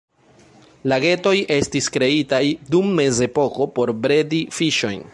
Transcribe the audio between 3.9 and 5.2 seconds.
bredi fiŝojn.